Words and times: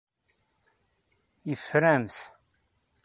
Yeffer-am-t. 1.47 2.17